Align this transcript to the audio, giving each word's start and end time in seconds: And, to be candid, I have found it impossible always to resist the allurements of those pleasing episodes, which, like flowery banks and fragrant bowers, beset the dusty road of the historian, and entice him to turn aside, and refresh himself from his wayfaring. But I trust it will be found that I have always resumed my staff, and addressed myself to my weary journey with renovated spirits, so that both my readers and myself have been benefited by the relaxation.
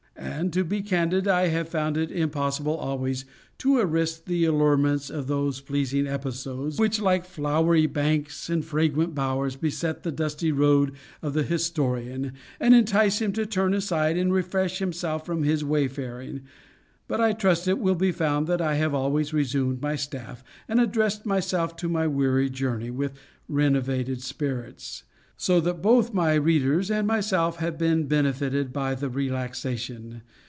And, 0.17 0.53
to 0.53 0.63
be 0.63 0.81
candid, 0.81 1.27
I 1.27 1.47
have 1.47 1.69
found 1.69 1.97
it 1.97 2.11
impossible 2.11 2.75
always 2.75 3.25
to 3.59 3.77
resist 3.79 4.25
the 4.27 4.45
allurements 4.45 5.09
of 5.09 5.25
those 5.27 5.61
pleasing 5.61 6.05
episodes, 6.05 6.77
which, 6.79 7.01
like 7.01 7.25
flowery 7.25 7.87
banks 7.87 8.47
and 8.49 8.63
fragrant 8.63 9.15
bowers, 9.15 9.55
beset 9.55 10.03
the 10.03 10.11
dusty 10.11 10.51
road 10.51 10.93
of 11.23 11.33
the 11.33 11.41
historian, 11.43 12.33
and 12.59 12.75
entice 12.75 13.19
him 13.19 13.33
to 13.33 13.45
turn 13.47 13.73
aside, 13.73 14.17
and 14.17 14.31
refresh 14.33 14.77
himself 14.79 15.25
from 15.25 15.41
his 15.43 15.63
wayfaring. 15.63 16.41
But 17.07 17.19
I 17.19 17.33
trust 17.33 17.67
it 17.67 17.79
will 17.79 17.95
be 17.95 18.11
found 18.11 18.45
that 18.47 18.61
I 18.61 18.75
have 18.75 18.93
always 18.93 19.33
resumed 19.33 19.81
my 19.81 19.95
staff, 19.95 20.43
and 20.67 20.79
addressed 20.79 21.25
myself 21.25 21.75
to 21.77 21.89
my 21.89 22.05
weary 22.05 22.49
journey 22.49 22.91
with 22.91 23.13
renovated 23.47 24.21
spirits, 24.21 25.03
so 25.37 25.59
that 25.59 25.81
both 25.81 26.13
my 26.13 26.35
readers 26.35 26.91
and 26.91 27.07
myself 27.07 27.55
have 27.57 27.75
been 27.75 28.03
benefited 28.05 28.71
by 28.71 28.93
the 28.93 29.09
relaxation. 29.09 30.21